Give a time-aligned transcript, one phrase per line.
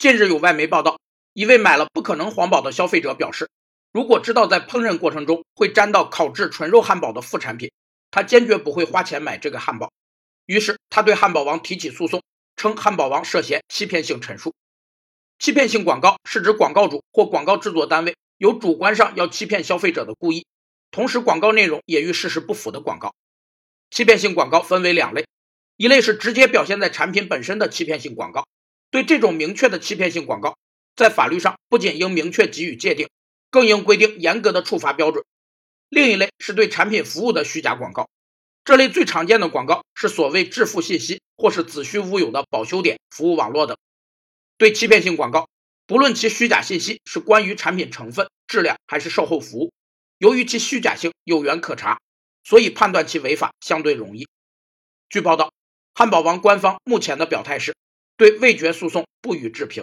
[0.00, 0.98] 近日有外媒报道，
[1.34, 3.50] 一位买了不可能皇堡的消费者表示，
[3.92, 7.70] 如果知道在烹饪过程中会沾到烤制纯肉汉堡的副产品，
[8.10, 9.92] 他坚决不会花钱买这个汉堡。
[10.46, 12.22] 于是他对汉堡王提起诉讼，
[12.56, 14.54] 称汉堡王涉嫌欺骗性陈述。
[15.38, 20.46] 欺骗性广告是指广告主或广告制作单位有主观上要欺骗消费者的故意，
[20.90, 23.14] 同时广告内容也与事实不符的广告。
[23.90, 25.26] 欺骗性广告分为两类，
[25.76, 28.46] 一类是直接表现在产品本身的欺骗性广告。
[28.90, 30.58] 对这种明确的欺骗性广告，
[30.96, 33.08] 在法律上不仅应明确给予界定，
[33.50, 35.24] 更应规定严格的处罚标准。
[35.88, 38.08] 另一类是对产品服务的虚假广告，
[38.64, 43.76] 这类最常见的广告是所谓致富信息或是子虚乌有的保修点、服务网络等。
[44.58, 45.48] 对欺骗性广告，
[45.86, 49.72] 不论其虚假信息是关于产品成分、质量还是售后服务，
[50.18, 52.00] 由于其虚假性有源可查，
[52.42, 54.28] 所以判断其违法相对容易。
[55.08, 55.52] 据报道，
[55.94, 57.76] 汉堡王官方目前的表态是。
[58.20, 59.82] 对味觉诉讼不予置评。